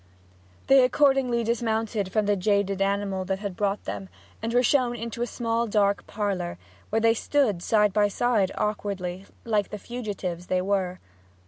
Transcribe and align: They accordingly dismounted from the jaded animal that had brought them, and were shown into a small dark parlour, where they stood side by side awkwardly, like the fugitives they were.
They 0.65 0.83
accordingly 0.83 1.43
dismounted 1.43 2.11
from 2.11 2.25
the 2.25 2.35
jaded 2.35 2.81
animal 2.81 3.23
that 3.25 3.37
had 3.37 3.55
brought 3.55 3.83
them, 3.83 4.09
and 4.41 4.51
were 4.51 4.63
shown 4.63 4.95
into 4.95 5.21
a 5.21 5.27
small 5.27 5.67
dark 5.67 6.07
parlour, 6.07 6.57
where 6.89 6.99
they 6.99 7.13
stood 7.13 7.61
side 7.61 7.93
by 7.93 8.07
side 8.07 8.51
awkwardly, 8.57 9.27
like 9.45 9.69
the 9.69 9.77
fugitives 9.77 10.47
they 10.47 10.59
were. 10.63 10.97